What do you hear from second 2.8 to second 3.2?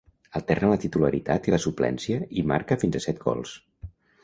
fins a